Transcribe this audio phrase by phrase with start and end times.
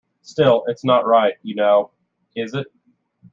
[0.23, 1.91] Still, it's not right, you know;
[2.35, 2.65] is it?